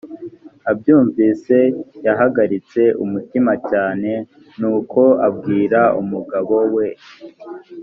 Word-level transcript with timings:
abyumvise 0.71 1.57
yahagaritse 2.05 2.81
umutima 3.03 3.51
cyane 3.69 4.11
nuko 4.59 5.01
abwira 5.27 5.81
umugabo 6.01 6.55
we 6.75 6.87